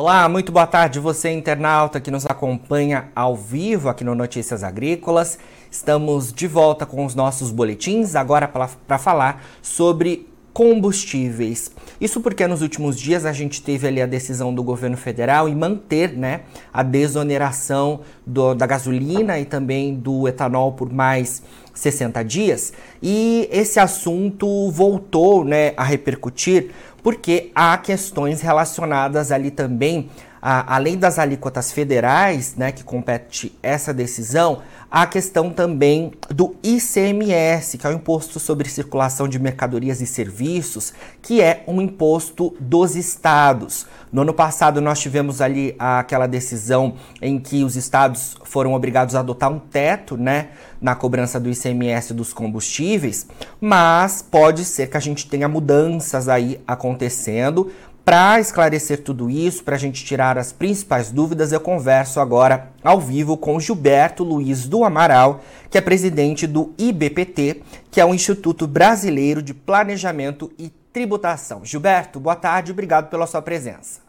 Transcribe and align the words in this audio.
Olá, 0.00 0.28
muito 0.28 0.52
boa 0.52 0.64
tarde, 0.64 1.00
você 1.00 1.32
internauta 1.32 2.00
que 2.00 2.08
nos 2.08 2.24
acompanha 2.24 3.10
ao 3.16 3.34
vivo 3.34 3.88
aqui 3.88 4.04
no 4.04 4.14
Notícias 4.14 4.62
Agrícolas. 4.62 5.40
Estamos 5.72 6.32
de 6.32 6.46
volta 6.46 6.86
com 6.86 7.04
os 7.04 7.16
nossos 7.16 7.50
boletins, 7.50 8.14
agora 8.14 8.46
para 8.46 8.96
falar 8.96 9.42
sobre 9.60 10.28
combustíveis. 10.58 11.70
Isso 12.00 12.20
porque 12.20 12.44
nos 12.44 12.62
últimos 12.62 12.98
dias 12.98 13.24
a 13.24 13.32
gente 13.32 13.62
teve 13.62 13.86
ali 13.86 14.02
a 14.02 14.06
decisão 14.06 14.52
do 14.52 14.60
governo 14.60 14.96
federal 14.96 15.48
em 15.48 15.54
manter 15.54 16.18
né, 16.18 16.40
a 16.74 16.82
desoneração 16.82 18.00
do, 18.26 18.56
da 18.56 18.66
gasolina 18.66 19.38
e 19.38 19.44
também 19.44 19.94
do 19.94 20.26
etanol 20.26 20.72
por 20.72 20.92
mais 20.92 21.44
60 21.72 22.24
dias. 22.24 22.72
E 23.00 23.48
esse 23.52 23.78
assunto 23.78 24.68
voltou 24.72 25.44
né, 25.44 25.74
a 25.76 25.84
repercutir 25.84 26.72
porque 27.04 27.52
há 27.54 27.78
questões 27.78 28.40
relacionadas 28.40 29.30
ali 29.30 29.52
também, 29.52 30.10
a, 30.40 30.74
além 30.74 30.96
das 30.96 31.18
alíquotas 31.18 31.72
federais, 31.72 32.54
né, 32.56 32.72
que 32.72 32.84
compete 32.84 33.56
essa 33.62 33.92
decisão, 33.92 34.62
a 34.90 35.06
questão 35.06 35.50
também 35.50 36.12
do 36.30 36.56
ICMS, 36.62 37.76
que 37.76 37.86
é 37.86 37.90
o 37.90 37.92
Imposto 37.92 38.40
sobre 38.40 38.68
Circulação 38.70 39.28
de 39.28 39.38
Mercadorias 39.38 40.00
e 40.00 40.06
Serviços, 40.06 40.94
que 41.20 41.42
é 41.42 41.62
um 41.66 41.80
imposto 41.82 42.56
dos 42.58 42.96
estados. 42.96 43.86
No 44.10 44.22
ano 44.22 44.32
passado, 44.32 44.80
nós 44.80 44.98
tivemos 44.98 45.42
ali 45.42 45.76
aquela 45.78 46.26
decisão 46.26 46.94
em 47.20 47.38
que 47.38 47.62
os 47.62 47.76
estados 47.76 48.38
foram 48.44 48.72
obrigados 48.72 49.14
a 49.14 49.20
adotar 49.20 49.52
um 49.52 49.58
teto 49.58 50.16
né, 50.16 50.48
na 50.80 50.94
cobrança 50.94 51.38
do 51.38 51.50
ICMS 51.50 52.14
dos 52.14 52.32
combustíveis, 52.32 53.26
mas 53.60 54.22
pode 54.22 54.64
ser 54.64 54.88
que 54.88 54.96
a 54.96 55.00
gente 55.00 55.28
tenha 55.28 55.48
mudanças 55.48 56.28
aí 56.28 56.58
acontecendo. 56.66 57.70
Para 58.08 58.40
esclarecer 58.40 59.04
tudo 59.04 59.28
isso, 59.28 59.62
para 59.62 59.76
a 59.76 59.78
gente 59.78 60.02
tirar 60.02 60.38
as 60.38 60.50
principais 60.50 61.12
dúvidas, 61.12 61.52
eu 61.52 61.60
converso 61.60 62.20
agora 62.20 62.72
ao 62.82 62.98
vivo 62.98 63.36
com 63.36 63.60
Gilberto 63.60 64.24
Luiz 64.24 64.66
do 64.66 64.82
Amaral, 64.82 65.44
que 65.68 65.76
é 65.76 65.80
presidente 65.82 66.46
do 66.46 66.72
IBPT, 66.78 67.62
que 67.90 68.00
é 68.00 68.06
o 68.06 68.14
Instituto 68.14 68.66
Brasileiro 68.66 69.42
de 69.42 69.52
Planejamento 69.52 70.50
e 70.58 70.70
Tributação. 70.90 71.66
Gilberto, 71.66 72.18
boa 72.18 72.34
tarde, 72.34 72.72
obrigado 72.72 73.10
pela 73.10 73.26
sua 73.26 73.42
presença. 73.42 74.00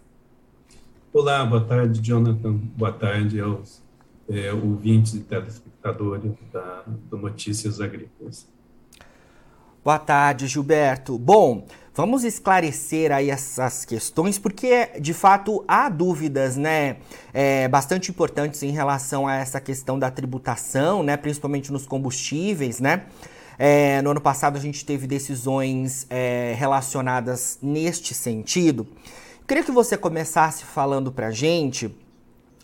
Olá, 1.11 1.43
boa 1.43 1.65
tarde, 1.65 1.99
Jonathan. 1.99 2.53
Boa 2.53 2.93
tarde 2.93 3.41
aos 3.41 3.83
é, 4.29 4.53
ouvintes 4.53 5.13
e 5.13 5.19
telespectadores 5.19 6.31
da, 6.53 6.83
do 6.87 7.17
Notícias 7.17 7.81
Agrícolas. 7.81 8.47
Boa 9.83 9.99
tarde, 9.99 10.47
Gilberto. 10.47 11.17
Bom, 11.17 11.67
vamos 11.93 12.23
esclarecer 12.23 13.11
aí 13.11 13.29
essas 13.29 13.85
questões, 13.85 14.39
porque 14.39 14.89
de 14.99 15.13
fato 15.13 15.63
há 15.67 15.89
dúvidas, 15.89 16.55
né, 16.55 16.97
é, 17.33 17.67
bastante 17.67 18.11
importantes 18.11 18.63
em 18.63 18.71
relação 18.71 19.27
a 19.27 19.35
essa 19.35 19.59
questão 19.59 19.97
da 19.97 20.09
tributação, 20.09 21.03
né, 21.03 21.17
principalmente 21.17 21.71
nos 21.71 21.85
combustíveis, 21.85 22.79
né. 22.79 23.03
É, 23.57 24.01
no 24.01 24.11
ano 24.11 24.21
passado 24.21 24.57
a 24.57 24.61
gente 24.61 24.85
teve 24.85 25.05
decisões 25.05 26.07
é, 26.09 26.55
relacionadas 26.57 27.59
neste 27.61 28.13
sentido. 28.13 28.87
Queria 29.45 29.63
que 29.63 29.71
você 29.71 29.97
começasse 29.97 30.63
falando 30.63 31.11
para 31.11 31.27
a 31.27 31.31
gente 31.31 31.93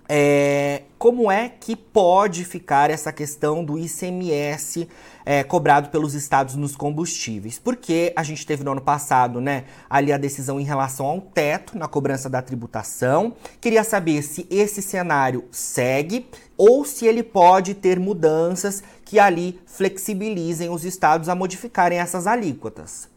é, 0.07 0.83
como 0.97 1.31
é 1.31 1.49
que 1.49 1.75
pode 1.75 2.45
ficar 2.45 2.89
essa 2.89 3.11
questão 3.11 3.63
do 3.63 3.77
ICMS 3.77 4.87
é, 5.25 5.43
cobrado 5.43 5.89
pelos 5.89 6.13
estados 6.13 6.55
nos 6.55 6.75
combustíveis? 6.75 7.57
Porque 7.57 8.13
a 8.15 8.23
gente 8.23 8.45
teve 8.45 8.63
no 8.63 8.71
ano 8.71 8.81
passado, 8.81 9.41
né, 9.41 9.65
ali 9.89 10.11
a 10.11 10.17
decisão 10.17 10.59
em 10.59 10.63
relação 10.63 11.05
ao 11.05 11.21
teto 11.21 11.77
na 11.77 11.87
cobrança 11.87 12.29
da 12.29 12.41
tributação. 12.41 13.33
Queria 13.59 13.83
saber 13.83 14.21
se 14.21 14.47
esse 14.49 14.81
cenário 14.81 15.45
segue 15.51 16.27
ou 16.57 16.85
se 16.85 17.05
ele 17.05 17.23
pode 17.23 17.73
ter 17.73 17.99
mudanças 17.99 18.83
que 19.03 19.19
ali 19.19 19.59
flexibilizem 19.65 20.69
os 20.69 20.85
estados 20.85 21.29
a 21.29 21.35
modificarem 21.35 21.99
essas 21.99 22.27
alíquotas. 22.27 23.14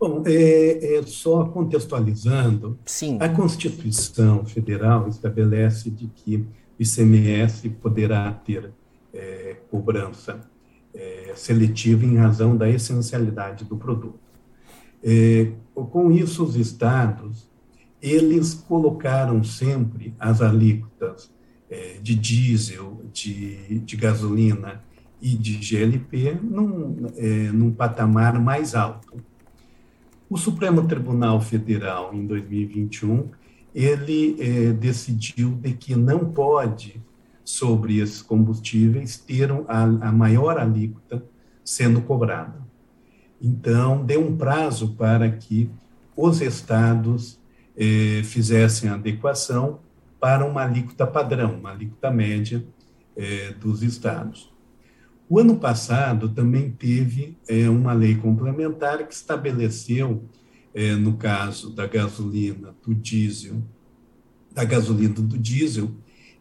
Bom, 0.00 0.22
é, 0.26 0.96
é, 0.96 1.02
só 1.02 1.44
contextualizando, 1.46 2.78
Sim. 2.86 3.18
a 3.20 3.28
Constituição 3.28 4.44
Federal 4.44 5.08
estabelece 5.08 5.90
de 5.90 6.06
que 6.06 6.36
o 6.36 6.46
ICMS 6.78 7.68
poderá 7.70 8.30
ter 8.30 8.70
é, 9.12 9.56
cobrança 9.68 10.40
é, 10.94 11.32
seletiva 11.34 12.04
em 12.04 12.16
razão 12.16 12.56
da 12.56 12.68
essencialidade 12.68 13.64
do 13.64 13.76
produto. 13.76 14.20
É, 15.02 15.50
com 15.74 16.12
isso, 16.12 16.44
os 16.44 16.54
estados, 16.54 17.50
eles 18.00 18.54
colocaram 18.54 19.42
sempre 19.42 20.14
as 20.16 20.40
alíquotas 20.40 21.28
é, 21.68 21.98
de 22.00 22.14
diesel, 22.14 23.02
de, 23.12 23.80
de 23.80 23.96
gasolina 23.96 24.80
e 25.20 25.30
de 25.36 25.54
GLP 25.54 26.38
num, 26.40 27.10
num 27.52 27.72
patamar 27.72 28.40
mais 28.40 28.76
alto 28.76 29.26
o 30.30 30.36
Supremo 30.36 30.86
Tribunal 30.86 31.40
Federal, 31.40 32.14
em 32.14 32.26
2021, 32.26 33.28
ele 33.74 34.36
é, 34.40 34.72
decidiu 34.72 35.50
de 35.52 35.72
que 35.72 35.94
não 35.94 36.32
pode, 36.32 37.00
sobre 37.44 37.98
esses 37.98 38.20
combustíveis, 38.20 39.16
ter 39.16 39.50
a, 39.50 39.82
a 39.82 40.12
maior 40.12 40.58
alíquota 40.58 41.24
sendo 41.64 42.02
cobrada. 42.02 42.60
Então, 43.40 44.04
deu 44.04 44.26
um 44.26 44.36
prazo 44.36 44.94
para 44.94 45.30
que 45.30 45.70
os 46.16 46.40
estados 46.42 47.38
eh, 47.76 48.22
fizessem 48.24 48.90
adequação 48.90 49.78
para 50.18 50.44
uma 50.44 50.64
alíquota 50.64 51.06
padrão, 51.06 51.54
uma 51.54 51.70
alíquota 51.70 52.10
média 52.10 52.64
eh, 53.16 53.54
dos 53.60 53.82
estados. 53.82 54.52
O 55.30 55.38
ano 55.38 55.56
passado 55.56 56.30
também 56.30 56.70
teve 56.70 57.36
é, 57.46 57.68
uma 57.68 57.92
lei 57.92 58.14
complementar 58.14 59.06
que 59.06 59.12
estabeleceu, 59.12 60.24
é, 60.74 60.94
no 60.94 61.18
caso 61.18 61.70
da 61.70 61.86
gasolina, 61.86 62.74
do 62.82 62.94
diesel, 62.94 63.56
da 64.50 64.64
gasolina 64.64 65.14
do 65.14 65.36
diesel, 65.36 65.90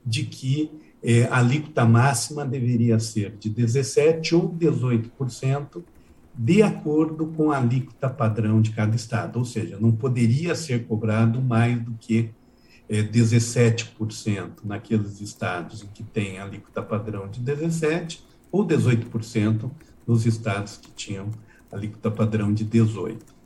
de 0.05 0.23
que 0.23 0.71
é, 1.03 1.25
a 1.25 1.39
alíquota 1.39 1.83
máxima 1.83 2.45
deveria 2.45 2.97
ser 2.97 3.35
de 3.37 3.49
17% 3.49 4.33
ou 4.33 4.49
18%, 4.49 5.83
de 6.33 6.61
acordo 6.61 7.27
com 7.27 7.51
a 7.51 7.57
alíquota 7.57 8.09
padrão 8.09 8.61
de 8.61 8.71
cada 8.71 8.95
estado, 8.95 9.37
ou 9.37 9.43
seja, 9.43 9.77
não 9.81 9.91
poderia 9.91 10.55
ser 10.55 10.85
cobrado 10.85 11.41
mais 11.41 11.81
do 11.81 11.91
que 11.99 12.29
é, 12.87 13.03
17% 13.03 14.63
naqueles 14.63 15.19
estados 15.19 15.83
em 15.83 15.87
que 15.87 16.03
tem 16.03 16.39
a 16.39 16.45
alíquota 16.45 16.81
padrão 16.81 17.27
de 17.27 17.41
17% 17.41 18.26
ou 18.52 18.66
18% 18.66 19.69
nos 20.06 20.25
estados 20.25 20.78
que 20.78 20.91
tinham 20.91 21.30
alíquota 21.72 22.09
padrão 22.09 22.53
de 22.53 22.66
18%. 22.66 23.38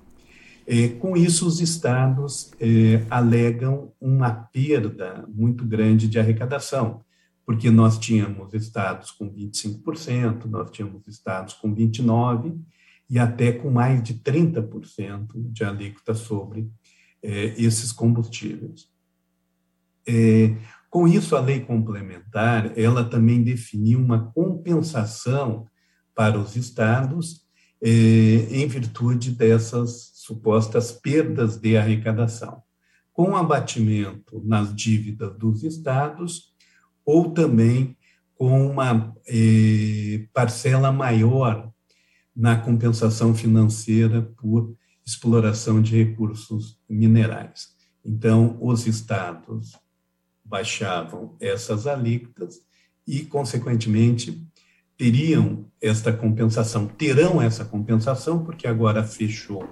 É, 0.67 0.89
com 0.89 1.17
isso, 1.17 1.47
os 1.47 1.59
estados 1.59 2.51
é, 2.59 3.05
alegam 3.09 3.91
uma 3.99 4.31
perda 4.31 5.27
muito 5.27 5.65
grande 5.65 6.07
de 6.07 6.19
arrecadação, 6.19 7.03
porque 7.45 7.69
nós 7.71 7.97
tínhamos 7.97 8.53
estados 8.53 9.11
com 9.11 9.29
25%, 9.29 10.45
nós 10.45 10.69
tínhamos 10.69 11.07
estados 11.07 11.55
com 11.55 11.73
29% 11.75 12.57
e 13.09 13.19
até 13.19 13.51
com 13.51 13.69
mais 13.69 14.01
de 14.01 14.13
30% 14.13 15.27
de 15.51 15.63
alíquota 15.63 16.13
sobre 16.13 16.69
é, 17.21 17.53
esses 17.61 17.91
combustíveis. 17.91 18.87
É, 20.07 20.55
com 20.91 21.07
isso, 21.07 21.37
a 21.37 21.39
lei 21.39 21.61
complementar, 21.61 22.77
ela 22.77 23.05
também 23.05 23.41
definiu 23.41 23.97
uma 23.97 24.29
compensação 24.33 25.65
para 26.13 26.37
os 26.37 26.57
estados 26.57 27.45
eh, 27.81 28.45
em 28.51 28.67
virtude 28.67 29.31
dessas 29.31 30.11
supostas 30.15 30.91
perdas 30.91 31.55
de 31.55 31.77
arrecadação, 31.77 32.61
com 33.13 33.37
abatimento 33.37 34.43
nas 34.45 34.75
dívidas 34.75 35.33
dos 35.37 35.63
estados 35.63 36.53
ou 37.05 37.31
também 37.31 37.95
com 38.35 38.67
uma 38.67 39.15
eh, 39.25 40.27
parcela 40.33 40.91
maior 40.91 41.71
na 42.35 42.57
compensação 42.57 43.33
financeira 43.33 44.21
por 44.21 44.75
exploração 45.05 45.81
de 45.81 46.03
recursos 46.03 46.77
minerais. 46.89 47.69
Então, 48.03 48.57
os 48.59 48.85
estados 48.85 49.79
baixavam 50.51 51.33
essas 51.39 51.87
alíquotas 51.87 52.59
e, 53.07 53.21
consequentemente, 53.21 54.45
teriam 54.97 55.65
esta 55.81 56.11
compensação, 56.11 56.85
terão 56.85 57.41
essa 57.41 57.63
compensação, 57.63 58.43
porque 58.43 58.67
agora 58.67 59.01
fechou 59.01 59.67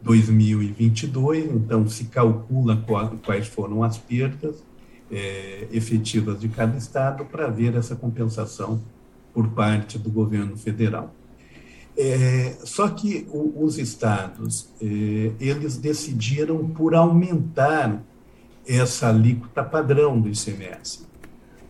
2022, 0.00 1.52
então 1.52 1.86
se 1.86 2.06
calcula 2.06 2.82
quais 3.24 3.46
foram 3.46 3.84
as 3.84 3.98
perdas 3.98 4.64
é, 5.10 5.68
efetivas 5.70 6.40
de 6.40 6.48
cada 6.48 6.76
estado 6.76 7.26
para 7.26 7.48
ver 7.48 7.76
essa 7.76 7.94
compensação 7.94 8.82
por 9.34 9.48
parte 9.50 9.98
do 9.98 10.10
governo 10.10 10.56
federal. 10.56 11.14
É, 11.96 12.56
só 12.64 12.88
que 12.88 13.26
o, 13.30 13.64
os 13.64 13.78
estados, 13.78 14.70
é, 14.80 14.86
eles 15.38 15.76
decidiram 15.76 16.68
por 16.68 16.94
aumentar 16.94 18.02
essa 18.66 19.08
alíquota 19.08 19.62
padrão 19.62 20.20
do 20.20 20.28
ICMS. 20.28 21.06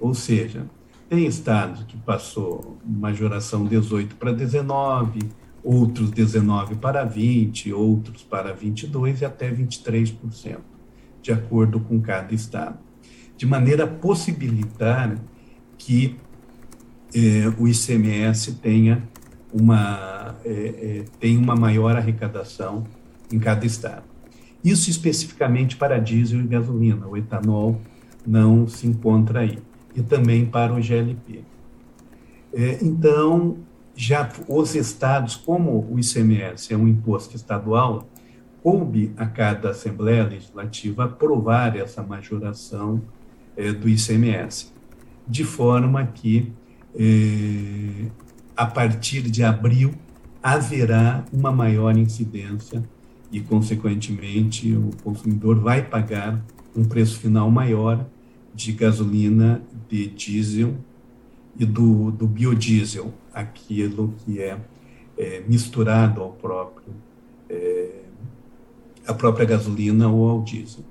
Ou 0.00 0.14
seja, 0.14 0.66
tem 1.08 1.26
estados 1.26 1.84
que 1.84 1.96
passou 1.96 2.78
majoração 2.84 3.64
18 3.64 4.16
para 4.16 4.32
19, 4.32 5.20
outros 5.62 6.10
19 6.10 6.76
para 6.76 7.04
20, 7.04 7.72
outros 7.72 8.22
para 8.22 8.52
22 8.52 9.20
e 9.20 9.24
até 9.24 9.50
23%, 9.50 10.58
de 11.22 11.32
acordo 11.32 11.80
com 11.80 12.00
cada 12.00 12.34
estado. 12.34 12.78
De 13.36 13.46
maneira 13.46 13.84
a 13.84 13.86
possibilitar 13.86 15.16
que 15.76 16.16
eh, 17.14 17.52
o 17.58 17.68
ICMS 17.68 18.54
tenha 18.54 19.02
uma, 19.52 20.36
eh, 20.44 20.74
eh, 20.80 21.04
tenha 21.20 21.38
uma 21.38 21.54
maior 21.54 21.96
arrecadação 21.96 22.84
em 23.32 23.38
cada 23.38 23.66
estado. 23.66 24.04
Isso 24.64 24.90
especificamente 24.90 25.76
para 25.76 25.98
diesel 25.98 26.40
e 26.40 26.46
gasolina, 26.46 27.06
o 27.06 27.16
etanol 27.16 27.80
não 28.26 28.66
se 28.66 28.86
encontra 28.86 29.40
aí. 29.40 29.58
E 29.94 30.02
também 30.02 30.44
para 30.44 30.74
o 30.74 30.80
GLP. 30.80 31.42
É, 32.52 32.78
então, 32.82 33.56
já 33.94 34.30
os 34.48 34.74
estados, 34.74 35.36
como 35.36 35.88
o 35.90 35.98
ICMS 35.98 36.72
é 36.72 36.76
um 36.76 36.86
imposto 36.86 37.34
estadual, 37.34 38.06
coube 38.62 39.12
a 39.16 39.26
cada 39.26 39.70
Assembleia 39.70 40.24
Legislativa 40.24 41.04
aprovar 41.04 41.76
essa 41.76 42.02
majoração 42.02 43.00
é, 43.56 43.72
do 43.72 43.88
ICMS, 43.88 44.72
de 45.26 45.44
forma 45.44 46.04
que, 46.06 46.52
é, 46.94 48.10
a 48.56 48.66
partir 48.66 49.22
de 49.22 49.42
abril, 49.42 49.94
haverá 50.42 51.24
uma 51.32 51.50
maior 51.50 51.96
incidência 51.96 52.82
e, 53.36 53.40
consequentemente, 53.40 54.74
o 54.74 54.90
consumidor 55.04 55.60
vai 55.60 55.82
pagar 55.82 56.42
um 56.74 56.82
preço 56.82 57.18
final 57.18 57.50
maior 57.50 58.06
de 58.54 58.72
gasolina, 58.72 59.62
de 59.90 60.06
diesel 60.06 60.74
e 61.58 61.66
do, 61.66 62.10
do 62.12 62.26
biodiesel, 62.26 63.12
aquilo 63.34 64.14
que 64.18 64.40
é, 64.40 64.58
é 65.18 65.44
misturado 65.46 66.22
ao 66.22 66.32
próprio 66.32 66.94
é, 67.50 68.04
a 69.06 69.12
própria 69.12 69.44
gasolina 69.44 70.08
ou 70.08 70.30
ao 70.30 70.42
diesel. 70.42 70.82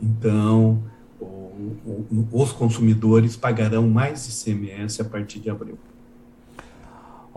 Então, 0.00 0.80
o, 1.20 1.24
o, 1.24 2.28
os 2.30 2.52
consumidores 2.52 3.34
pagarão 3.34 3.88
mais 3.88 4.24
ICMS 4.28 5.02
a 5.02 5.04
partir 5.04 5.40
de 5.40 5.50
abril. 5.50 5.76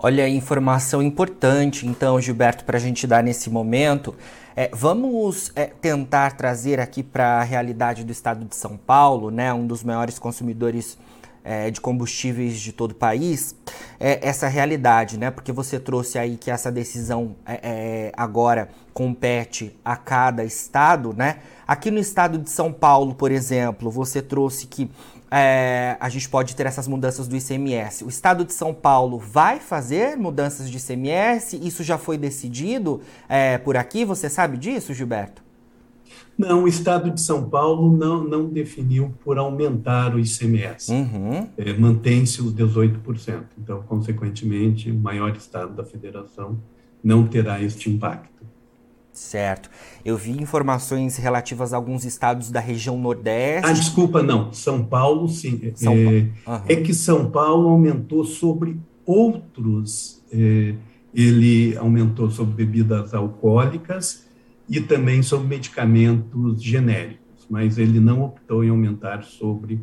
Olha, 0.03 0.27
informação 0.27 0.99
importante, 0.99 1.85
então, 1.85 2.19
Gilberto, 2.19 2.65
para 2.65 2.75
a 2.75 2.79
gente 2.81 3.05
dar 3.05 3.21
nesse 3.21 3.51
momento. 3.51 4.15
É, 4.55 4.67
vamos 4.73 5.51
é, 5.55 5.67
tentar 5.67 6.31
trazer 6.31 6.79
aqui 6.79 7.03
para 7.03 7.39
a 7.39 7.43
realidade 7.43 8.03
do 8.03 8.11
estado 8.11 8.43
de 8.43 8.55
São 8.55 8.75
Paulo, 8.75 9.29
né, 9.29 9.53
um 9.53 9.67
dos 9.67 9.83
maiores 9.83 10.17
consumidores 10.17 10.97
é, 11.43 11.69
de 11.71 11.81
combustíveis 11.81 12.59
de 12.59 12.71
todo 12.71 12.91
o 12.91 12.95
país, 12.95 13.55
é, 13.99 14.19
essa 14.27 14.47
realidade, 14.47 15.17
né? 15.17 15.31
Porque 15.31 15.51
você 15.51 15.79
trouxe 15.79 16.17
aí 16.17 16.37
que 16.37 16.51
essa 16.51 16.71
decisão 16.71 17.35
é, 17.45 17.59
é, 17.63 18.11
agora 18.15 18.69
compete 18.93 19.75
a 19.83 19.95
cada 19.95 20.43
estado, 20.43 21.13
né? 21.13 21.37
Aqui 21.67 21.89
no 21.89 21.99
estado 21.99 22.37
de 22.37 22.49
São 22.49 22.71
Paulo, 22.71 23.15
por 23.15 23.31
exemplo, 23.31 23.89
você 23.89 24.21
trouxe 24.21 24.67
que 24.67 24.89
é, 25.31 25.95
a 25.99 26.09
gente 26.09 26.27
pode 26.27 26.55
ter 26.55 26.65
essas 26.65 26.87
mudanças 26.87 27.27
do 27.27 27.37
ICMS. 27.37 28.03
O 28.03 28.09
estado 28.09 28.43
de 28.43 28.53
São 28.53 28.73
Paulo 28.73 29.17
vai 29.17 29.59
fazer 29.59 30.17
mudanças 30.17 30.69
de 30.69 30.77
ICMS? 30.77 31.57
Isso 31.65 31.83
já 31.83 31.97
foi 31.97 32.17
decidido 32.17 33.01
é, 33.29 33.57
por 33.57 33.77
aqui? 33.77 34.03
Você 34.03 34.29
sabe 34.29 34.57
disso, 34.57 34.93
Gilberto? 34.93 35.50
Não, 36.37 36.63
o 36.63 36.67
estado 36.67 37.11
de 37.11 37.21
São 37.21 37.49
Paulo 37.49 37.95
não, 37.95 38.23
não 38.23 38.49
definiu 38.49 39.13
por 39.23 39.37
aumentar 39.37 40.15
o 40.15 40.19
ICMS. 40.19 40.91
Uhum. 40.91 41.47
É, 41.57 41.73
Mantém-se 41.73 42.41
os 42.41 42.53
18%. 42.53 43.43
Então, 43.57 43.83
consequentemente, 43.83 44.89
o 44.89 44.95
maior 44.95 45.35
estado 45.35 45.75
da 45.75 45.83
federação 45.83 46.57
não 47.03 47.27
terá 47.27 47.61
este 47.61 47.89
impacto. 47.89 48.31
Certo. 49.13 49.69
Eu 50.05 50.15
vi 50.17 50.31
informações 50.31 51.17
relativas 51.17 51.73
a 51.73 51.77
alguns 51.77 52.05
estados 52.05 52.49
da 52.49 52.59
região 52.59 52.97
Nordeste. 52.97 53.69
Ah, 53.69 53.73
desculpa, 53.73 54.23
não. 54.23 54.53
São 54.53 54.83
Paulo, 54.83 55.27
sim. 55.27 55.71
São 55.75 55.93
é, 55.93 56.03
Paulo. 56.03 56.17
Uhum. 56.47 56.65
é 56.69 56.75
que 56.77 56.93
São 56.93 57.29
Paulo 57.29 57.69
aumentou 57.69 58.23
sobre 58.23 58.79
outros. 59.05 60.23
É, 60.31 60.73
ele 61.13 61.77
aumentou 61.77 62.31
sobre 62.31 62.65
bebidas 62.65 63.13
alcoólicas 63.13 64.30
e 64.71 64.79
também 64.79 65.21
sobre 65.21 65.49
medicamentos 65.49 66.63
genéricos, 66.63 67.45
mas 67.49 67.77
ele 67.77 67.99
não 67.99 68.23
optou 68.23 68.63
em 68.63 68.69
aumentar 68.69 69.21
sobre 69.21 69.81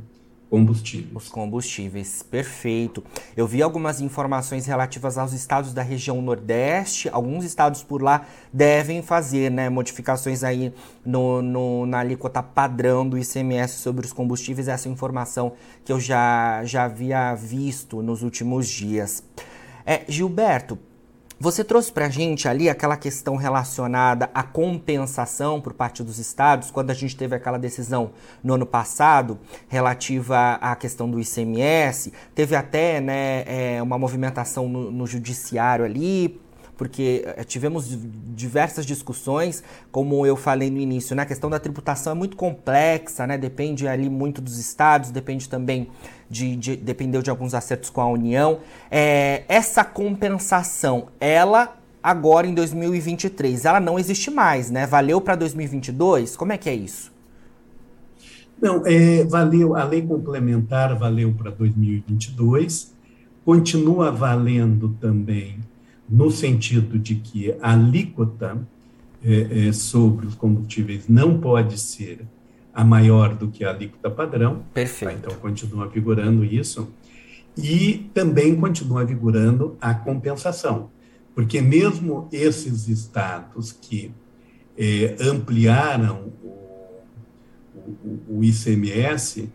combustíveis. 0.48 1.10
Os 1.14 1.28
combustíveis, 1.28 2.22
perfeito. 2.22 3.04
Eu 3.36 3.46
vi 3.46 3.60
algumas 3.60 4.00
informações 4.00 4.64
relativas 4.64 5.18
aos 5.18 5.34
estados 5.34 5.74
da 5.74 5.82
região 5.82 6.22
Nordeste. 6.22 7.06
Alguns 7.12 7.44
estados 7.44 7.82
por 7.82 8.02
lá 8.02 8.26
devem 8.50 9.02
fazer 9.02 9.50
né, 9.50 9.68
modificações 9.68 10.42
aí 10.42 10.72
no, 11.04 11.42
no, 11.42 11.84
na 11.84 11.98
alíquota 11.98 12.42
padrão 12.42 13.06
do 13.06 13.18
ICMS 13.18 13.82
sobre 13.82 14.06
os 14.06 14.12
combustíveis. 14.14 14.68
Essa 14.68 14.88
informação 14.88 15.52
que 15.84 15.92
eu 15.92 16.00
já, 16.00 16.64
já 16.64 16.84
havia 16.84 17.34
visto 17.34 18.00
nos 18.00 18.22
últimos 18.22 18.66
dias. 18.66 19.22
É, 19.84 20.02
Gilberto, 20.08 20.78
você 21.40 21.62
trouxe 21.62 21.92
para 21.92 22.06
a 22.06 22.08
gente 22.08 22.48
ali 22.48 22.68
aquela 22.68 22.96
questão 22.96 23.36
relacionada 23.36 24.28
à 24.34 24.42
compensação 24.42 25.60
por 25.60 25.72
parte 25.72 26.02
dos 26.02 26.18
estados, 26.18 26.70
quando 26.70 26.90
a 26.90 26.94
gente 26.94 27.16
teve 27.16 27.36
aquela 27.36 27.58
decisão 27.58 28.10
no 28.42 28.54
ano 28.54 28.66
passado 28.66 29.38
relativa 29.68 30.54
à 30.60 30.74
questão 30.74 31.08
do 31.08 31.20
ICMS. 31.20 32.12
Teve 32.34 32.56
até 32.56 33.00
né, 33.00 33.44
é, 33.46 33.82
uma 33.82 33.96
movimentação 33.96 34.68
no, 34.68 34.90
no 34.90 35.06
judiciário 35.06 35.84
ali, 35.84 36.40
porque 36.78 37.24
eh, 37.26 37.44
tivemos 37.44 37.98
diversas 38.34 38.86
discussões, 38.86 39.62
como 39.90 40.24
eu 40.24 40.36
falei 40.36 40.70
no 40.70 40.78
início, 40.78 41.14
né? 41.14 41.24
A 41.24 41.26
questão 41.26 41.50
da 41.50 41.58
tributação 41.58 42.12
é 42.12 42.14
muito 42.14 42.36
complexa, 42.36 43.26
né? 43.26 43.36
Depende 43.36 43.86
ali 43.86 44.08
muito 44.08 44.40
dos 44.40 44.58
estados, 44.58 45.10
depende 45.10 45.48
também 45.48 45.88
de, 46.30 46.56
de 46.56 46.76
dependeu 46.76 47.20
de 47.20 47.28
alguns 47.28 47.52
acertos 47.52 47.90
com 47.90 48.00
a 48.00 48.06
União. 48.06 48.60
É, 48.90 49.42
essa 49.48 49.84
compensação, 49.84 51.08
ela 51.20 51.76
agora 52.00 52.46
em 52.46 52.54
2023, 52.54 53.64
ela 53.64 53.80
não 53.80 53.98
existe 53.98 54.30
mais, 54.30 54.70
né? 54.70 54.86
Valeu 54.86 55.20
para 55.20 55.34
2022? 55.34 56.36
Como 56.36 56.52
é 56.52 56.56
que 56.56 56.70
é 56.70 56.74
isso? 56.74 57.12
Não, 58.62 58.82
é, 58.86 59.24
valeu, 59.24 59.76
a 59.76 59.82
lei 59.82 60.02
complementar 60.02 60.96
valeu 60.96 61.32
para 61.32 61.50
2022, 61.50 62.92
continua 63.44 64.12
valendo 64.12 64.96
também 65.00 65.58
no 66.08 66.30
sentido 66.30 66.98
de 66.98 67.16
que 67.16 67.52
a 67.60 67.72
alíquota 67.72 68.58
é, 69.22 69.68
é, 69.68 69.72
sobre 69.72 70.26
os 70.26 70.34
combustíveis 70.34 71.08
não 71.08 71.38
pode 71.38 71.78
ser 71.78 72.20
a 72.72 72.84
maior 72.84 73.34
do 73.34 73.48
que 73.48 73.64
a 73.64 73.70
alíquota 73.70 74.08
padrão. 74.08 74.62
Perfeito. 74.72 75.14
Então, 75.18 75.34
continua 75.36 75.88
vigorando 75.88 76.44
isso. 76.44 76.88
E 77.56 78.08
também 78.14 78.54
continua 78.54 79.04
vigorando 79.04 79.76
a 79.80 79.92
compensação, 79.92 80.90
porque 81.34 81.60
mesmo 81.60 82.28
esses 82.30 82.86
estados 82.88 83.72
que 83.72 84.12
é, 84.76 85.16
ampliaram 85.20 86.32
o, 86.40 87.02
o, 88.04 88.38
o 88.38 88.44
ICMS, 88.44 89.50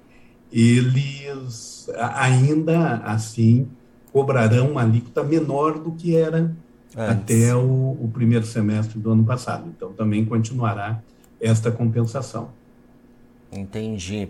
eles 0.51 1.89
ainda 1.98 2.98
assim 2.98 3.69
cobrarão 4.13 4.72
uma 4.72 4.84
alíquota 4.84 5.24
menor 5.24 5.79
do 5.79 5.91
que 5.91 6.15
era 6.15 6.38
Antes. 6.38 6.58
até 6.96 7.55
o, 7.55 7.98
o, 8.00 8.12
primeiro 8.13 8.46
semestre 8.46 9.00
do 9.00 9.12
ano 9.12 9.25
passado. 9.25 9.67
Então, 9.75 9.91
também 9.91 10.24
continuará 10.24 11.01
esta 11.41 11.72
compensação. 11.72 12.50
Entendi. 13.51 14.29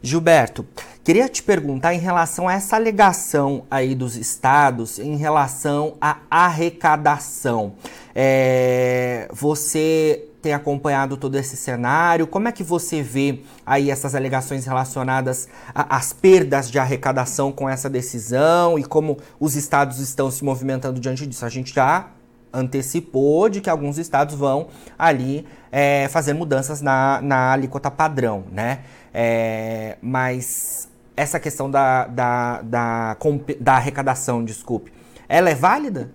Gilberto, 0.00 0.64
queria 1.02 1.28
te 1.28 1.42
perguntar 1.42 1.92
em 1.92 1.98
relação 1.98 2.48
a 2.48 2.52
essa 2.52 2.76
alegação 2.76 3.64
aí 3.68 3.96
dos 3.96 4.16
estados 4.16 5.00
em 5.00 5.16
relação 5.16 5.96
à 6.00 6.18
arrecadação. 6.30 7.74
É, 8.14 9.28
você 9.32 10.27
tem 10.40 10.52
acompanhado 10.54 11.16
todo 11.16 11.36
esse 11.36 11.56
cenário? 11.56 12.26
Como 12.26 12.48
é 12.48 12.52
que 12.52 12.62
você 12.62 13.02
vê 13.02 13.42
aí 13.66 13.90
essas 13.90 14.14
alegações 14.14 14.64
relacionadas 14.64 15.48
às 15.74 16.12
perdas 16.12 16.70
de 16.70 16.78
arrecadação 16.78 17.50
com 17.52 17.68
essa 17.68 17.90
decisão 17.90 18.78
e 18.78 18.84
como 18.84 19.18
os 19.40 19.56
estados 19.56 19.98
estão 19.98 20.30
se 20.30 20.44
movimentando 20.44 21.00
diante 21.00 21.26
disso? 21.26 21.44
A 21.44 21.48
gente 21.48 21.74
já 21.74 22.10
antecipou 22.52 23.48
de 23.48 23.60
que 23.60 23.68
alguns 23.68 23.98
estados 23.98 24.34
vão 24.34 24.68
ali 24.98 25.46
é, 25.70 26.08
fazer 26.08 26.32
mudanças 26.32 26.80
na, 26.80 27.20
na 27.22 27.52
alíquota 27.52 27.90
padrão, 27.90 28.44
né? 28.50 28.80
É, 29.12 29.98
mas 30.00 30.88
essa 31.16 31.40
questão 31.40 31.70
da, 31.70 32.06
da, 32.06 32.62
da, 32.62 33.16
da 33.60 33.74
arrecadação, 33.74 34.44
desculpe, 34.44 34.92
ela 35.28 35.50
é 35.50 35.54
válida? 35.54 36.10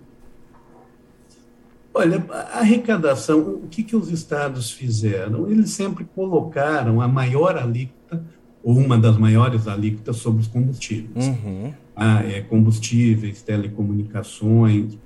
Olha, 1.96 2.26
a 2.28 2.58
arrecadação, 2.58 3.38
o 3.38 3.68
que, 3.68 3.84
que 3.84 3.94
os 3.94 4.10
estados 4.10 4.72
fizeram? 4.72 5.48
Eles 5.48 5.70
sempre 5.70 6.04
colocaram 6.04 7.00
a 7.00 7.06
maior 7.06 7.56
alíquota, 7.56 8.24
ou 8.64 8.76
uma 8.76 8.98
das 8.98 9.16
maiores 9.16 9.68
alíquotas, 9.68 10.16
sobre 10.16 10.42
os 10.42 10.48
combustíveis. 10.48 11.28
Uhum. 11.28 11.72
Ah, 11.94 12.24
é, 12.24 12.40
combustíveis, 12.40 13.42
telecomunicações, 13.42 14.98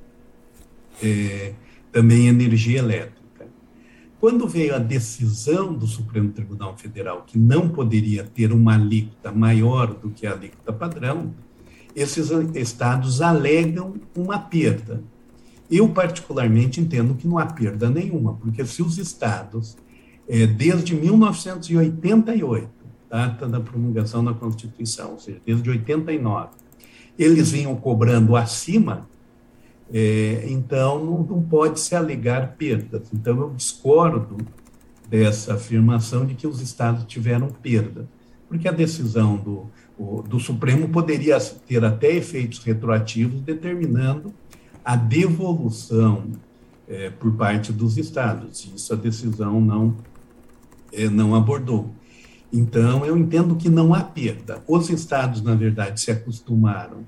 é, 1.02 1.52
também 1.92 2.26
energia 2.26 2.78
elétrica. 2.78 3.18
Quando 4.18 4.49
veio 4.49 4.75
a 4.75 4.78
decisão 4.78 5.75
do 5.75 5.87
Supremo 5.87 6.30
Tribunal 6.30 6.75
Federal 6.76 7.23
que 7.26 7.38
não 7.38 7.68
poderia 7.68 8.25
ter 8.25 8.50
uma 8.50 8.75
alíquota 8.75 9.30
maior 9.30 9.92
do 9.92 10.09
que 10.09 10.26
a 10.26 10.33
alíquota 10.33 10.73
padrão, 10.73 11.35
esses 11.95 12.30
estados 12.54 13.21
alegam 13.21 13.95
uma 14.16 14.38
perda. 14.38 15.02
Eu, 15.70 15.88
particularmente, 15.88 16.80
entendo 16.80 17.14
que 17.14 17.26
não 17.26 17.38
há 17.38 17.46
perda 17.46 17.90
nenhuma, 17.90 18.34
porque 18.34 18.64
se 18.64 18.82
os 18.82 18.98
estados, 18.98 19.76
é, 20.28 20.46
desde 20.46 20.94
1988, 20.94 22.68
data 23.10 23.46
da 23.46 23.60
promulgação 23.60 24.25
da 24.25 24.32
Constituição, 24.32 25.12
ou 25.12 25.18
seja, 25.18 25.40
desde 25.44 25.68
89, 25.68 26.48
eles 27.18 27.50
vinham 27.50 27.75
cobrando 27.76 28.37
acima 28.37 29.06
é, 29.92 30.44
então, 30.48 31.02
não, 31.02 31.22
não 31.22 31.42
pode 31.42 31.80
se 31.80 31.94
alegar 31.94 32.56
perdas. 32.56 33.08
Então, 33.12 33.40
eu 33.40 33.50
discordo 33.54 34.37
dessa 35.08 35.54
afirmação 35.54 36.26
de 36.26 36.34
que 36.34 36.46
os 36.46 36.60
estados 36.60 37.04
tiveram 37.04 37.48
perda, 37.48 38.06
porque 38.46 38.68
a 38.68 38.72
decisão 38.72 39.37
do, 39.37 39.66
o, 39.98 40.22
do 40.22 40.38
Supremo 40.38 40.88
poderia 40.90 41.38
ter 41.40 41.82
até 41.84 42.14
efeitos 42.14 42.58
retroativos, 42.58 43.40
determinando 43.40 44.32
a 44.88 44.97
devolução 44.97 46.33
é, 46.88 47.11
por 47.11 47.30
parte 47.35 47.75
dos 47.75 47.99
estados. 47.99 48.66
Isso 48.75 48.90
a 48.95 48.97
decisão 48.97 49.61
não, 49.61 49.95
é, 50.90 51.11
não 51.11 51.35
abordou. 51.35 51.90
Então, 52.50 53.04
eu 53.04 53.14
entendo 53.14 53.54
que 53.54 53.68
não 53.68 53.92
há 53.92 54.02
perda. 54.02 54.62
Os 54.66 54.88
estados, 54.88 55.42
na 55.42 55.54
verdade, 55.54 56.00
se 56.00 56.11
acostumaram 56.11 57.04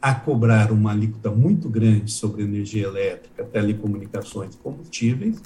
a 0.00 0.14
cobrar 0.14 0.70
uma 0.70 0.92
alíquota 0.92 1.28
muito 1.28 1.68
grande 1.68 2.12
sobre 2.12 2.44
energia 2.44 2.84
elétrica, 2.84 3.42
telecomunicações 3.42 4.54
e 4.54 4.58
combustíveis. 4.58 5.42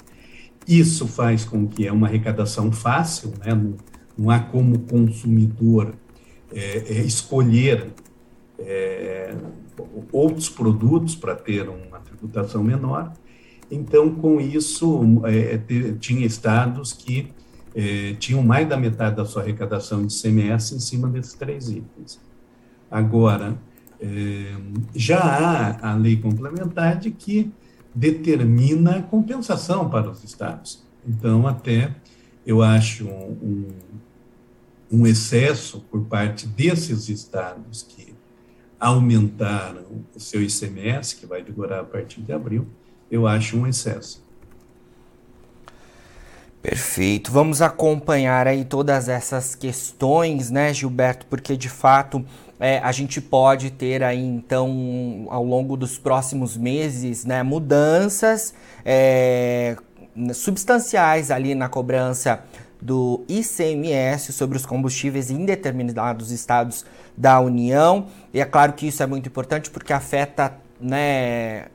Isso 0.67 1.07
faz 1.07 1.43
com 1.43 1.65
que 1.67 1.87
é 1.87 1.91
uma 1.91 2.05
arrecadação 2.05 2.71
fácil, 2.71 3.33
né? 3.43 3.55
não, 3.55 3.73
não 4.15 4.29
há 4.29 4.39
como 4.39 4.77
consumidor 4.77 5.95
é, 6.53 6.99
é, 6.99 7.01
escolher 7.01 7.87
é, 8.59 9.33
outros 10.11 10.49
produtos 10.49 11.15
para 11.15 11.35
ter 11.35 11.67
uma 11.67 11.99
tributação 11.99 12.63
menor. 12.63 13.13
Então, 13.71 14.13
com 14.15 14.41
isso, 14.41 15.21
é, 15.25 15.59
tinha 15.99 16.25
estados 16.25 16.93
que 16.93 17.31
é, 17.75 18.15
tinham 18.19 18.41
mais 18.41 18.67
da 18.67 18.75
metade 18.75 19.15
da 19.15 19.25
sua 19.25 19.43
arrecadação 19.43 20.05
de 20.05 20.13
CMS 20.13 20.71
em 20.71 20.79
cima 20.79 21.07
desses 21.07 21.33
três 21.33 21.69
itens. 21.69 22.19
Agora, 22.89 23.57
é, 23.99 24.55
já 24.95 25.19
há 25.19 25.91
a 25.91 25.95
lei 25.95 26.17
complementar 26.17 26.97
de 26.97 27.11
que 27.11 27.51
determina 27.93 29.03
compensação 29.03 29.89
para 29.89 30.09
os 30.09 30.23
estados. 30.23 30.83
Então, 31.07 31.47
até 31.47 31.95
eu 32.45 32.61
acho 32.61 33.07
um, 33.07 33.67
um 34.91 35.05
excesso 35.05 35.81
por 35.91 36.05
parte 36.05 36.47
desses 36.47 37.09
estados 37.09 37.83
que 37.83 38.13
aumentaram 38.79 40.05
o 40.15 40.19
seu 40.19 40.41
ICMS, 40.41 41.15
que 41.15 41.25
vai 41.25 41.43
vigorar 41.43 41.81
a 41.81 41.83
partir 41.83 42.21
de 42.21 42.31
abril, 42.31 42.67
eu 43.11 43.27
acho 43.27 43.57
um 43.57 43.67
excesso. 43.67 44.23
Perfeito. 46.61 47.31
Vamos 47.31 47.61
acompanhar 47.61 48.45
aí 48.45 48.65
todas 48.65 49.07
essas 49.07 49.55
questões, 49.55 50.49
né, 50.49 50.73
Gilberto, 50.73 51.25
porque 51.25 51.55
de 51.55 51.69
fato 51.69 52.23
é, 52.59 52.79
a 52.79 52.91
gente 52.91 53.21
pode 53.21 53.71
ter 53.71 54.03
aí, 54.03 54.21
então, 54.21 55.25
ao 55.29 55.43
longo 55.43 55.77
dos 55.77 55.97
próximos 55.97 56.57
meses, 56.57 57.23
né, 57.23 57.41
mudanças 57.41 58.53
é, 58.83 59.77
substanciais 60.33 61.31
ali 61.31 61.55
na 61.55 61.69
cobrança 61.69 62.43
do 62.81 63.23
ICMS 63.27 64.31
sobre 64.31 64.57
os 64.57 64.65
combustíveis 64.65 65.29
em 65.29 65.45
determinados 65.45 66.31
estados 66.31 66.85
da 67.15 67.39
União. 67.39 68.07
E 68.33 68.39
é 68.39 68.45
claro 68.45 68.73
que 68.73 68.87
isso 68.87 69.03
é 69.03 69.05
muito 69.05 69.27
importante 69.27 69.69
porque 69.69 69.91
afeta 69.91 70.55
né, 70.79 71.65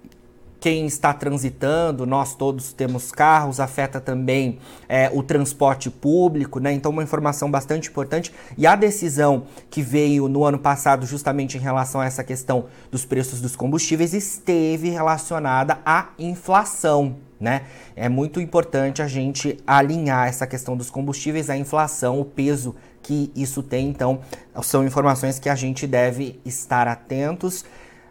quem 0.65 0.87
está 0.87 1.13
transitando, 1.13 2.07
nós 2.07 2.35
todos 2.35 2.73
temos 2.73 3.13
carros, 3.13 3.61
afeta 3.61 4.01
também 4.01 4.59
é, 4.89 5.11
o 5.13 5.23
transporte 5.23 5.91
público, 5.91 6.59
né? 6.59 6.73
Então, 6.73 6.91
uma 6.91 7.03
informação 7.03 7.51
bastante 7.51 7.91
importante. 7.91 8.33
E 8.57 8.67
a 8.67 8.75
decisão 8.75 9.45
que 9.69 9.83
veio 9.83 10.27
no 10.27 10.43
ano 10.43 10.59
passado, 10.59 11.05
justamente 11.05 11.59
em 11.59 11.61
relação 11.61 12.01
a 12.01 12.07
essa 12.07 12.25
questão 12.25 12.65
dos 12.91 13.05
preços 13.05 13.43
dos 13.43 13.55
combustíveis, 13.55 14.15
esteve 14.15 14.89
relacionada 14.89 15.81
à 15.85 16.09
inflação. 16.19 17.17
Né? 17.45 17.61
É 17.95 18.09
muito 18.09 18.41
importante 18.41 19.03
a 19.03 19.07
gente 19.07 19.59
alinhar 19.67 20.27
essa 20.27 20.47
questão 20.47 20.75
dos 20.75 20.89
combustíveis 20.89 21.51
à 21.51 21.57
inflação, 21.59 22.19
o 22.19 22.25
peso 22.25 22.75
que 23.03 23.31
isso 23.37 23.63
tem. 23.63 23.87
Então, 23.91 24.21
são 24.63 24.83
informações 24.83 25.39
que 25.39 25.51
a 25.51 25.55
gente 25.55 25.87
deve 25.87 26.41
estar 26.43 26.89
atentos. 26.89 27.63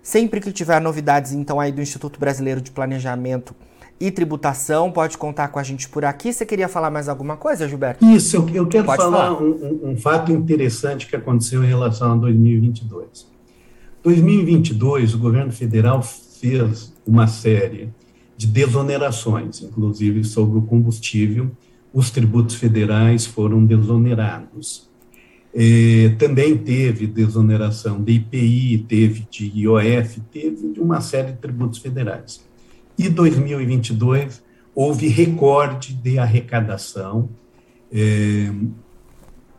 Sempre 0.03 0.39
que 0.39 0.51
tiver 0.51 0.79
novidades, 0.79 1.33
então, 1.33 1.59
aí 1.59 1.71
do 1.71 1.81
Instituto 1.81 2.19
Brasileiro 2.19 2.61
de 2.61 2.69
Planejamento 2.69 3.55
e 3.99 4.11
Tributação, 4.11 4.91
pode 4.91 5.17
contar 5.17 5.47
com 5.47 5.57
a 5.57 5.63
gente 5.63 5.89
por 5.89 6.05
aqui. 6.05 6.31
Você 6.31 6.45
queria 6.45 6.67
falar 6.67 6.91
mais 6.91 7.09
alguma 7.09 7.35
coisa, 7.35 7.67
Gilberto? 7.67 8.05
Isso, 8.05 8.35
eu, 8.35 8.49
eu 8.49 8.67
quero 8.67 8.85
pode 8.85 9.01
falar, 9.01 9.29
falar. 9.29 9.41
Um, 9.41 9.91
um, 9.91 9.97
fato 9.97 10.31
interessante 10.31 11.07
que 11.07 11.15
aconteceu 11.15 11.63
em 11.63 11.67
relação 11.67 12.11
a 12.11 12.15
2022. 12.17 13.25
2022, 14.03 15.15
o 15.15 15.17
governo 15.17 15.51
federal 15.51 16.03
fez 16.03 16.93
uma 17.07 17.25
série 17.25 17.89
de 18.35 18.47
desonerações, 18.47 19.61
inclusive 19.61 20.23
sobre 20.23 20.57
o 20.57 20.61
combustível. 20.61 21.51
Os 21.93 22.09
tributos 22.09 22.55
federais 22.55 23.25
foram 23.25 23.65
desonerados. 23.65 24.89
É, 25.55 26.09
também 26.17 26.57
teve 26.57 27.05
desoneração 27.05 28.01
de 28.01 28.13
IPI, 28.13 28.85
teve 28.87 29.27
de 29.29 29.45
IOF, 29.59 30.19
teve 30.31 30.73
de 30.73 30.79
uma 30.79 30.99
série 30.99 31.31
de 31.31 31.37
tributos 31.37 31.77
federais. 31.77 32.43
E 32.97 33.07
2022 33.07 34.43
houve 34.73 35.07
recorde 35.07 35.93
de 35.93 36.17
arrecadação 36.17 37.29
é, 37.91 38.49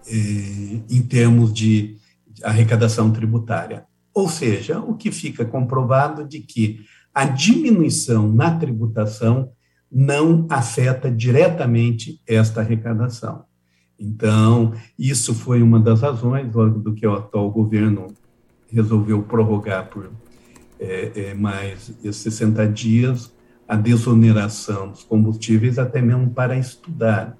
é, 0.08 0.80
em 0.90 1.02
termos 1.02 1.52
de 1.52 1.96
arrecadação 2.42 3.12
tributária. 3.12 3.84
Ou 4.12 4.28
seja, 4.28 4.80
o 4.80 4.94
que 4.94 5.10
fica 5.10 5.44
comprovado 5.44 6.26
de 6.26 6.40
que 6.40 6.80
a 7.14 7.24
diminuição 7.24 8.30
na 8.30 8.58
tributação 8.58 9.52
não 9.90 10.46
afeta 10.50 11.08
diretamente 11.08 12.20
esta 12.26 12.60
arrecadação. 12.60 13.44
Então, 13.98 14.72
isso 14.98 15.32
foi 15.32 15.62
uma 15.62 15.78
das 15.78 16.00
razões 16.00 16.50
do 16.50 16.92
que 16.92 17.06
o 17.06 17.14
atual 17.14 17.48
governo 17.50 18.08
resolveu 18.68 19.22
prorrogar 19.22 19.88
por 19.88 20.10
é, 20.80 21.12
é, 21.14 21.34
mais 21.34 21.96
60 22.02 22.66
dias 22.66 23.32
a 23.68 23.76
desoneração 23.76 24.90
dos 24.90 25.04
combustíveis, 25.04 25.78
até 25.78 26.02
mesmo 26.02 26.30
para 26.30 26.58
estudar. 26.58 27.36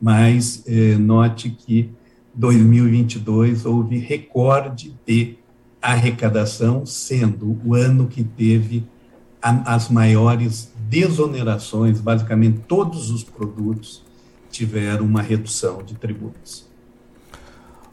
Mas 0.00 0.64
é, 0.66 0.96
note 0.96 1.50
que 1.50 1.90
2022 2.34 3.66
houve 3.66 3.98
recorde 3.98 4.96
de 5.06 5.36
arrecadação, 5.80 6.86
sendo 6.86 7.60
o 7.64 7.74
ano 7.74 8.08
que 8.08 8.24
teve 8.24 8.86
a, 9.42 9.74
as 9.74 9.88
maiores 9.88 10.72
desonerações, 10.88 12.00
basicamente 12.00 12.60
todos 12.66 13.10
os 13.10 13.22
produtos 13.22 14.02
tiveram 14.50 15.04
uma 15.04 15.22
redução 15.22 15.82
de 15.82 15.94
tributos. 15.94 16.66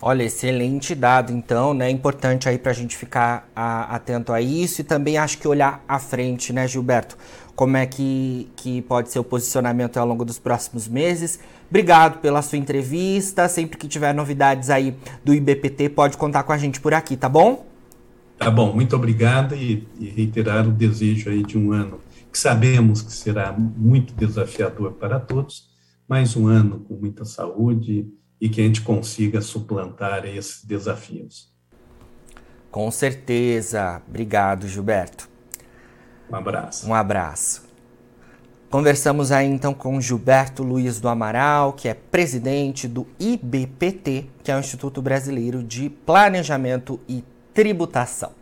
Olha, 0.01 0.23
excelente 0.23 0.93
dado, 0.93 1.31
então, 1.31 1.73
né? 1.73 1.89
Importante 1.89 2.47
aí 2.47 2.57
para 2.57 2.71
a 2.71 2.75
gente 2.75 2.95
ficar 2.95 3.49
a, 3.55 3.95
atento 3.95 4.31
a 4.31 4.41
isso 4.41 4.81
e 4.81 4.83
também 4.83 5.17
acho 5.17 5.37
que 5.37 5.47
olhar 5.47 5.83
à 5.87 5.97
frente, 5.97 6.53
né, 6.53 6.67
Gilberto? 6.67 7.17
Como 7.55 7.77
é 7.77 7.85
que, 7.85 8.49
que 8.55 8.81
pode 8.83 9.09
ser 9.09 9.19
o 9.19 9.23
posicionamento 9.23 9.97
ao 9.97 10.05
longo 10.05 10.25
dos 10.25 10.37
próximos 10.37 10.87
meses. 10.87 11.39
Obrigado 11.69 12.19
pela 12.19 12.41
sua 12.41 12.57
entrevista. 12.57 13.47
Sempre 13.47 13.77
que 13.77 13.87
tiver 13.87 14.13
novidades 14.13 14.69
aí 14.69 14.95
do 15.23 15.33
IBPT, 15.33 15.89
pode 15.89 16.17
contar 16.17 16.43
com 16.43 16.51
a 16.51 16.57
gente 16.57 16.79
por 16.81 16.93
aqui, 16.93 17.15
tá 17.15 17.29
bom? 17.29 17.65
Tá 18.37 18.51
bom, 18.51 18.73
muito 18.73 18.95
obrigado 18.95 19.55
e, 19.55 19.87
e 19.99 20.09
reiterar 20.09 20.67
o 20.67 20.71
desejo 20.71 21.29
aí 21.29 21.43
de 21.43 21.57
um 21.57 21.71
ano 21.71 21.99
que 22.31 22.37
sabemos 22.37 23.01
que 23.01 23.13
será 23.13 23.51
muito 23.53 24.13
desafiador 24.13 24.91
para 24.93 25.19
todos 25.19 25.73
mais 26.07 26.35
um 26.35 26.47
ano 26.47 26.81
com 26.81 26.95
muita 26.95 27.25
saúde 27.25 28.07
e 28.39 28.49
que 28.49 28.61
a 28.61 28.63
gente 28.63 28.81
consiga 28.81 29.41
suplantar 29.41 30.25
esses 30.25 30.63
desafios. 30.63 31.51
Com 32.69 32.91
certeza. 32.91 34.01
Obrigado, 34.07 34.67
Gilberto. 34.67 35.29
Um 36.29 36.35
abraço. 36.35 36.89
Um 36.89 36.93
abraço. 36.93 37.65
Conversamos 38.69 39.31
aí 39.31 39.47
então 39.47 39.73
com 39.73 40.01
Gilberto 40.01 40.61
Luiz 40.61 40.99
do 40.99 41.07
Amaral, 41.07 41.71
que 41.71 41.87
é 41.87 41.93
presidente 41.93 42.87
do 42.87 43.07
IBPT, 43.19 44.29
que 44.43 44.51
é 44.51 44.55
o 44.55 44.59
Instituto 44.59 45.01
Brasileiro 45.01 45.63
de 45.63 45.89
Planejamento 45.89 46.99
e 47.07 47.23
Tributação. 47.55 48.33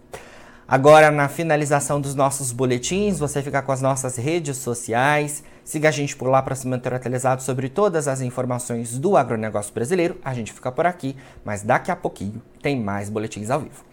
Agora, 0.67 1.11
na 1.11 1.29
finalização 1.29 2.01
dos 2.01 2.15
nossos 2.15 2.51
boletins, 2.51 3.19
você 3.19 3.43
fica 3.43 3.61
com 3.61 3.71
as 3.71 3.79
nossas 3.79 4.17
redes 4.17 4.57
sociais. 4.57 5.43
Siga 5.63 5.89
a 5.89 5.91
gente 5.91 6.15
por 6.15 6.29
lá 6.29 6.41
para 6.41 6.55
se 6.55 6.67
manter 6.67 6.91
atualizado 6.95 7.43
sobre 7.43 7.69
todas 7.69 8.07
as 8.07 8.21
informações 8.21 8.97
do 8.97 9.15
agronegócio 9.15 9.71
brasileiro. 9.71 10.17
A 10.25 10.33
gente 10.33 10.51
fica 10.51 10.71
por 10.71 10.87
aqui, 10.87 11.15
mas 11.45 11.61
daqui 11.61 11.91
a 11.91 11.95
pouquinho 11.95 12.41
tem 12.59 12.81
mais 12.81 13.07
boletins 13.07 13.51
ao 13.51 13.59
vivo. 13.59 13.92